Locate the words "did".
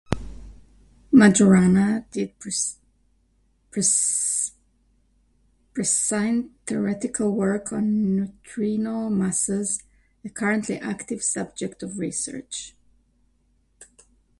2.09-2.33